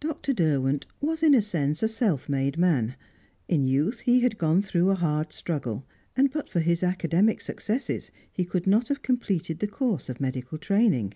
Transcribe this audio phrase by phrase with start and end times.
[0.00, 0.32] Dr.
[0.34, 2.96] Derwent was, in a sense, a self made man;
[3.46, 8.10] in youth he had gone through a hard struggle, and but for his academic successes
[8.32, 11.14] he could not have completed the course of medical training.